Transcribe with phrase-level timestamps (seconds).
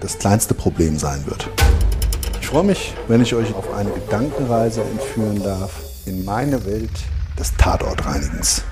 [0.00, 1.48] das kleinste Problem sein wird.
[2.40, 6.90] Ich freue mich, wenn ich euch auf eine Gedankenreise entführen darf in meine Welt
[7.38, 8.62] des Tatortreinigens.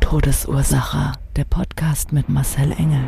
[0.00, 1.12] Todesursache.
[1.36, 3.02] Der Podcast mit Marcel Engel.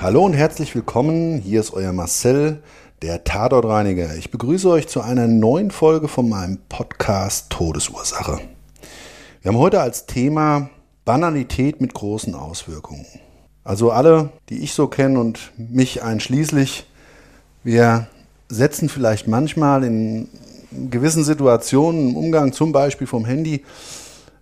[0.00, 1.38] Hallo und herzlich willkommen.
[1.38, 2.62] Hier ist euer Marcel,
[3.02, 4.14] der Tatortreiniger.
[4.16, 8.40] Ich begrüße euch zu einer neuen Folge von meinem Podcast Todesursache.
[9.42, 10.70] Wir haben heute als Thema
[11.04, 13.06] Banalität mit großen Auswirkungen.
[13.64, 16.86] Also alle, die ich so kenne und mich einschließlich,
[17.62, 18.08] wir
[18.48, 20.28] setzen vielleicht manchmal in
[20.90, 23.64] gewissen Situationen im Umgang zum Beispiel vom Handy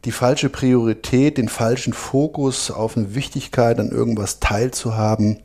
[0.04, 5.40] die falsche Priorität, den falschen Fokus auf eine Wichtigkeit an irgendwas teilzuhaben,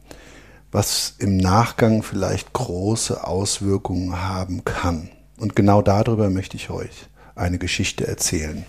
[0.72, 5.10] was im Nachgang vielleicht große Auswirkungen haben kann.
[5.40, 8.66] Und genau darüber möchte ich euch eine Geschichte erzählen.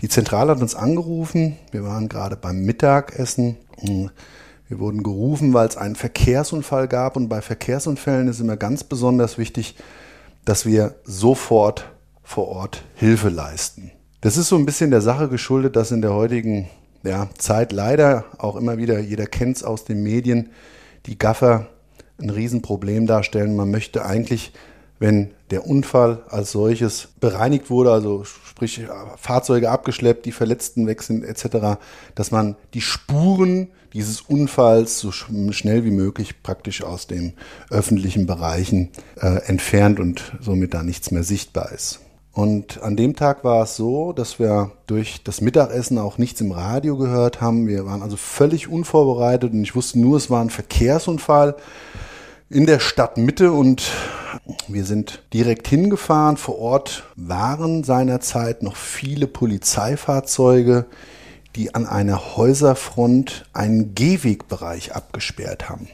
[0.00, 1.56] Die Zentrale hat uns angerufen.
[1.70, 3.56] Wir waren gerade beim Mittagessen.
[3.82, 7.16] Wir wurden gerufen, weil es einen Verkehrsunfall gab.
[7.16, 9.76] Und bei Verkehrsunfällen ist immer ganz besonders wichtig,
[10.44, 11.90] dass wir sofort
[12.22, 13.92] vor Ort Hilfe leisten.
[14.20, 16.68] Das ist so ein bisschen der Sache geschuldet, dass in der heutigen
[17.04, 20.50] ja, Zeit leider auch immer wieder, jeder kennt es aus den Medien,
[21.06, 21.68] die Gaffer
[22.18, 23.54] ein Riesenproblem darstellen.
[23.54, 24.52] Man möchte eigentlich,
[24.98, 28.82] wenn der Unfall als solches bereinigt wurde, also sprich
[29.16, 31.78] Fahrzeuge abgeschleppt, die Verletzten weg sind etc.,
[32.14, 37.34] dass man die Spuren dieses Unfalls so schnell wie möglich praktisch aus den
[37.70, 38.90] öffentlichen Bereichen
[39.20, 42.00] äh, entfernt und somit da nichts mehr sichtbar ist.
[42.32, 46.52] Und an dem Tag war es so, dass wir durch das Mittagessen auch nichts im
[46.52, 47.66] Radio gehört haben.
[47.66, 51.56] Wir waren also völlig unvorbereitet und ich wusste nur, es war ein Verkehrsunfall
[52.48, 53.90] in der Stadtmitte und
[54.68, 56.36] wir sind direkt hingefahren.
[56.36, 60.86] Vor Ort waren seinerzeit noch viele Polizeifahrzeuge,
[61.56, 65.88] die an einer Häuserfront einen Gehwegbereich abgesperrt haben.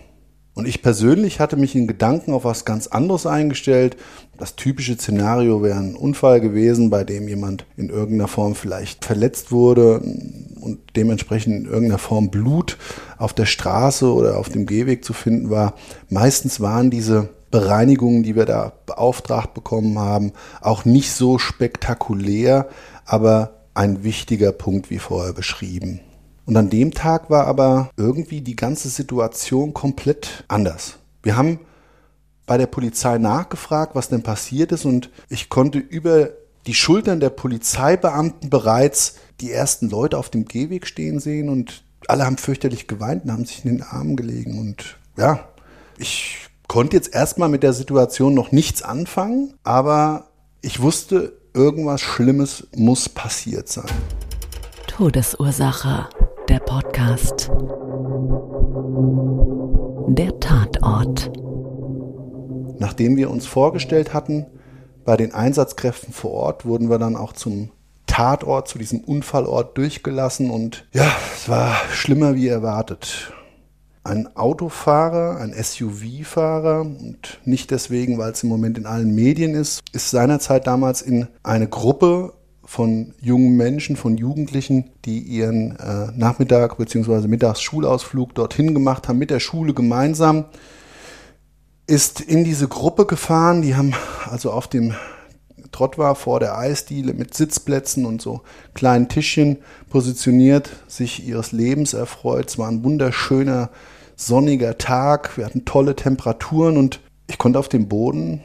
[0.54, 3.96] Und ich persönlich hatte mich in Gedanken auf was ganz anderes eingestellt.
[4.36, 9.50] Das typische Szenario wäre ein Unfall gewesen, bei dem jemand in irgendeiner Form vielleicht verletzt
[9.50, 10.02] wurde
[10.62, 12.78] und dementsprechend in irgendeiner Form Blut
[13.18, 15.74] auf der Straße oder auf dem Gehweg zu finden war.
[16.08, 22.68] Meistens waren diese Bereinigungen, die wir da beauftragt bekommen haben, auch nicht so spektakulär,
[23.04, 26.00] aber ein wichtiger Punkt wie vorher beschrieben.
[26.46, 30.98] Und an dem Tag war aber irgendwie die ganze Situation komplett anders.
[31.22, 31.60] Wir haben
[32.46, 36.30] bei der Polizei nachgefragt, was denn passiert ist und ich konnte über
[36.66, 42.24] die Schultern der Polizeibeamten bereits die ersten Leute auf dem Gehweg stehen sehen und alle
[42.24, 45.48] haben fürchterlich geweint und haben sich in den Armen gelegen und ja,
[45.98, 50.28] ich konnte jetzt erstmal mit der Situation noch nichts anfangen, aber
[50.62, 53.90] ich wusste, irgendwas Schlimmes muss passiert sein.
[54.86, 56.08] Todesursache
[56.48, 57.50] der Podcast.
[60.08, 61.30] Der Tatort.
[62.78, 64.46] Nachdem wir uns vorgestellt hatten,
[65.04, 67.70] bei den Einsatzkräften vor Ort wurden wir dann auch zum
[68.06, 73.32] Tatort, zu diesem Unfallort durchgelassen und ja, es war schlimmer wie erwartet.
[74.04, 79.80] Ein Autofahrer, ein SUV-Fahrer und nicht deswegen, weil es im Moment in allen Medien ist,
[79.92, 82.34] ist seinerzeit damals in eine Gruppe
[82.64, 87.28] von jungen Menschen, von Jugendlichen, die ihren äh, Nachmittag bzw.
[87.28, 90.46] Mittagsschulausflug dorthin gemacht haben, mit der Schule gemeinsam,
[91.86, 93.62] ist in diese Gruppe gefahren.
[93.62, 93.94] Die haben
[94.30, 94.94] also auf dem
[95.72, 98.42] Trott war vor der Eisdiele mit Sitzplätzen und so
[98.74, 99.58] kleinen Tischchen
[99.88, 102.50] positioniert, sich ihres Lebens erfreut.
[102.50, 103.70] Es war ein wunderschöner,
[104.14, 105.36] sonniger Tag.
[105.38, 108.42] Wir hatten tolle Temperaturen und ich konnte auf dem Boden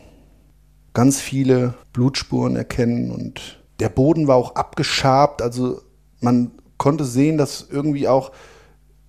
[0.93, 5.81] ganz viele Blutspuren erkennen und der Boden war auch abgeschabt, also
[6.19, 8.31] man konnte sehen, dass irgendwie auch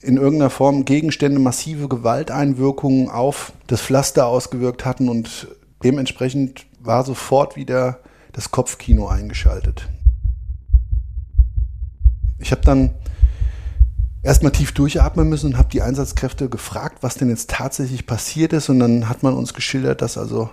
[0.00, 5.48] in irgendeiner Form Gegenstände massive Gewalteinwirkungen auf das Pflaster ausgewirkt hatten und
[5.82, 8.00] dementsprechend war sofort wieder
[8.32, 9.88] das Kopfkino eingeschaltet.
[12.38, 12.94] Ich habe dann
[14.22, 18.68] erstmal tief durchatmen müssen und habe die Einsatzkräfte gefragt, was denn jetzt tatsächlich passiert ist.
[18.68, 20.50] Und dann hat man uns geschildert, dass also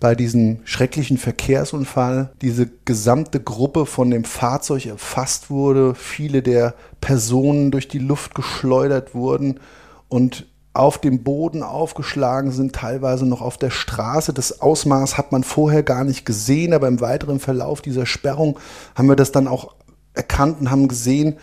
[0.00, 7.70] bei diesem schrecklichen Verkehrsunfall diese gesamte Gruppe von dem Fahrzeug erfasst wurde, viele der Personen
[7.70, 9.60] durch die Luft geschleudert wurden
[10.08, 14.32] und auf dem Boden aufgeschlagen sind, teilweise noch auf der Straße.
[14.32, 18.58] Das Ausmaß hat man vorher gar nicht gesehen, aber im weiteren Verlauf dieser Sperrung
[18.94, 19.74] haben wir das dann auch
[20.14, 21.36] erkannt und haben gesehen,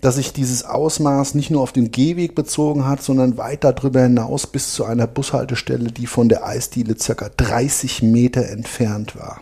[0.00, 4.46] dass sich dieses Ausmaß nicht nur auf den Gehweg bezogen hat, sondern weit darüber hinaus
[4.46, 9.40] bis zu einer Bushaltestelle, die von der Eisdiele circa 30 Meter entfernt war.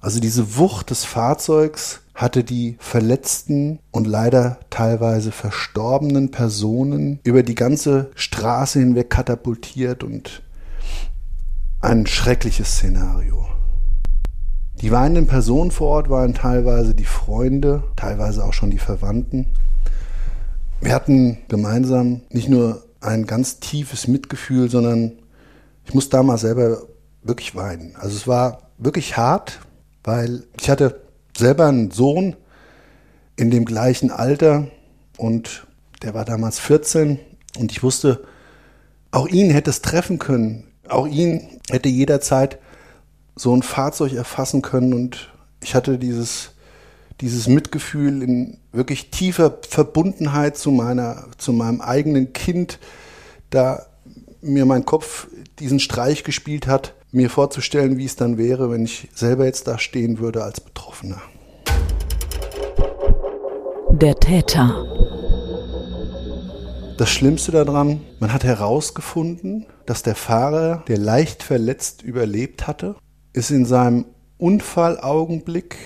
[0.00, 7.54] Also diese Wucht des Fahrzeugs hatte die verletzten und leider teilweise verstorbenen Personen über die
[7.54, 10.42] ganze Straße hinweg katapultiert und
[11.82, 13.46] ein schreckliches Szenario.
[14.82, 19.46] Die weinenden Personen vor Ort waren teilweise die Freunde, teilweise auch schon die Verwandten.
[20.82, 25.12] Wir hatten gemeinsam nicht nur ein ganz tiefes Mitgefühl, sondern
[25.86, 26.82] ich muss da mal selber
[27.22, 27.96] wirklich weinen.
[27.96, 29.60] Also es war wirklich hart,
[30.04, 31.00] weil ich hatte
[31.36, 32.36] selber einen Sohn
[33.36, 34.66] in dem gleichen Alter
[35.16, 35.66] und
[36.02, 37.18] der war damals 14
[37.58, 38.24] und ich wusste,
[39.10, 40.64] auch ihn hätte es treffen können.
[40.88, 42.58] Auch ihn hätte jederzeit
[43.36, 45.30] so ein Fahrzeug erfassen können und
[45.62, 46.52] ich hatte dieses,
[47.20, 52.78] dieses Mitgefühl in wirklich tiefer Verbundenheit zu meiner, zu meinem eigenen Kind,
[53.50, 53.86] da
[54.40, 55.28] mir mein Kopf
[55.58, 59.78] diesen Streich gespielt hat, mir vorzustellen, wie es dann wäre, wenn ich selber jetzt da
[59.78, 61.20] stehen würde als Betroffener.
[63.90, 64.84] Der Täter.
[66.98, 72.96] Das Schlimmste daran, man hat herausgefunden, dass der Fahrer, der leicht verletzt überlebt hatte,
[73.36, 74.06] es in seinem
[74.38, 75.76] Unfallaugenblick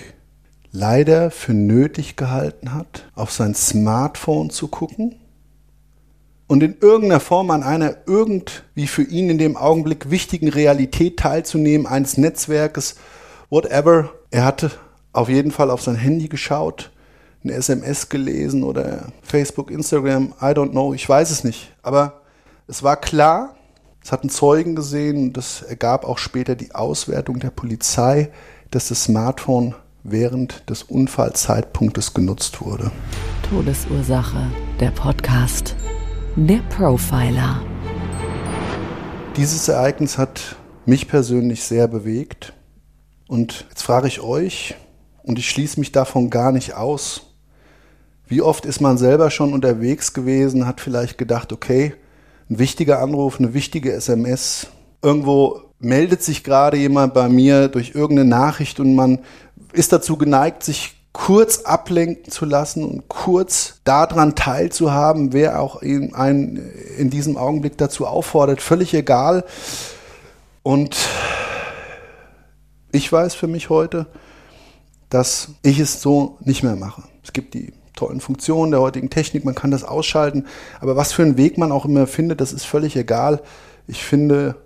[0.73, 5.17] leider für nötig gehalten hat, auf sein Smartphone zu gucken
[6.47, 11.89] und in irgendeiner Form an einer irgendwie für ihn in dem Augenblick wichtigen Realität teilzunehmen,
[11.89, 12.97] eines Netzwerkes,
[13.51, 14.11] whatever.
[14.31, 14.71] Er hatte
[15.13, 16.93] auf jeden Fall auf sein Handy geschaut,
[17.43, 21.73] eine SMS gelesen oder Facebook, Instagram, I don't know, ich weiß es nicht.
[21.83, 22.21] Aber
[22.69, 23.57] es war klar,
[24.03, 28.31] es hatten Zeugen gesehen und das ergab auch später die Auswertung der Polizei,
[28.71, 32.91] dass das Smartphone während des Unfallzeitpunktes genutzt wurde.
[33.49, 34.51] Todesursache,
[34.81, 35.77] der Podcast.
[36.37, 37.63] Der Profiler.
[39.37, 40.57] Dieses Ereignis hat
[40.87, 42.55] mich persönlich sehr bewegt.
[43.29, 44.75] Und jetzt frage ich euch,
[45.23, 47.35] und ich schließe mich davon gar nicht aus,
[48.27, 51.95] wie oft ist man selber schon unterwegs gewesen, hat vielleicht gedacht, okay,
[52.51, 54.67] ein wichtiger Anruf, eine wichtige SMS.
[55.03, 59.21] Irgendwo meldet sich gerade jemand bei mir durch irgendeine Nachricht und man
[59.73, 66.71] ist dazu geneigt, sich kurz ablenken zu lassen und kurz daran teilzuhaben, wer auch einen
[66.99, 69.45] in diesem Augenblick dazu auffordert, völlig egal.
[70.63, 70.97] Und
[72.93, 74.07] ich weiß für mich heute,
[75.09, 77.03] dass ich es so nicht mehr mache.
[77.25, 80.47] Es gibt die tollen Funktionen der heutigen Technik, man kann das ausschalten.
[80.81, 83.43] Aber was für einen Weg man auch immer findet, das ist völlig egal.
[83.87, 84.57] Ich finde,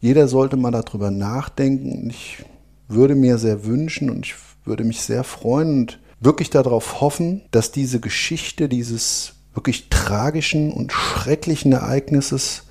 [0.00, 2.08] jeder sollte mal darüber nachdenken.
[2.08, 2.44] Ich
[2.86, 7.72] würde mir sehr wünschen und ich würde mich sehr freuen und wirklich darauf hoffen, dass
[7.72, 12.66] diese Geschichte dieses wirklich tragischen und schrecklichen Ereignisses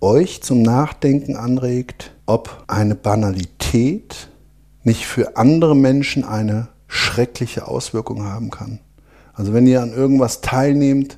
[0.00, 4.30] euch zum Nachdenken anregt, ob eine Banalität
[4.82, 8.80] nicht für andere Menschen eine schreckliche Auswirkung haben kann.
[9.40, 11.16] Also wenn ihr an irgendwas teilnehmt,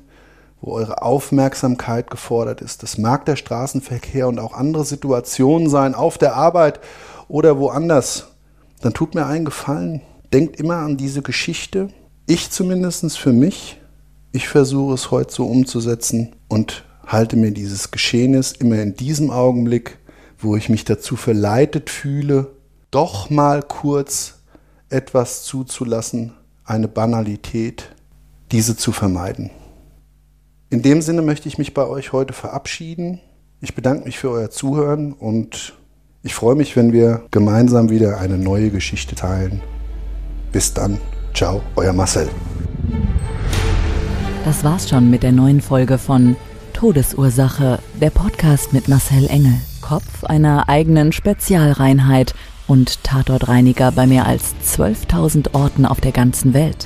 [0.61, 6.17] wo eure Aufmerksamkeit gefordert ist, das mag der Straßenverkehr und auch andere Situationen sein, auf
[6.17, 6.79] der Arbeit
[7.27, 8.27] oder woanders,
[8.79, 9.99] dann tut mir einen Gefallen.
[10.31, 11.89] Denkt immer an diese Geschichte.
[12.25, 13.81] Ich zumindest für mich,
[14.31, 19.97] ich versuche es heute so umzusetzen und halte mir dieses Geschehnis immer in diesem Augenblick,
[20.39, 22.51] wo ich mich dazu verleitet fühle,
[22.89, 24.35] doch mal kurz
[24.87, 26.31] etwas zuzulassen,
[26.63, 27.89] eine Banalität,
[28.53, 29.49] diese zu vermeiden.
[30.69, 33.19] In dem Sinne möchte ich mich bei euch heute verabschieden.
[33.61, 35.73] Ich bedanke mich für euer Zuhören und
[36.21, 39.61] ich freue mich, wenn wir gemeinsam wieder eine neue Geschichte teilen.
[40.51, 40.99] Bis dann.
[41.33, 42.29] Ciao, euer Marcel.
[44.45, 46.35] Das war's schon mit der neuen Folge von
[46.73, 52.35] Todesursache, der Podcast mit Marcel Engel, Kopf einer eigenen Spezialreinheit
[52.67, 56.85] und Tatortreiniger bei mehr als 12.000 Orten auf der ganzen Welt.